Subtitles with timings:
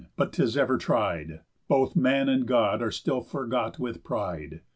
[0.15, 4.61] But 'tis ever tried, _Both man and God are still forgot with pride.